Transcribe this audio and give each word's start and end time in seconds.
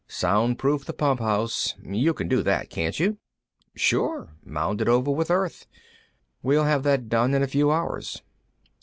"Soundproof 0.07 0.85
the 0.85 0.93
pump 0.93 1.19
house. 1.19 1.75
You 1.83 2.15
can 2.15 2.27
do 2.27 2.41
that, 2.41 2.71
can't 2.71 2.99
you?" 2.99 3.19
"Sure. 3.75 4.33
Mound 4.43 4.81
it 4.81 4.87
over 4.87 5.11
with 5.11 5.29
earth. 5.29 5.67
We'll 6.41 6.63
have 6.63 6.81
that 6.81 7.07
done 7.07 7.35
in 7.35 7.43
a 7.43 7.47
few 7.47 7.69
hours." 7.69 8.23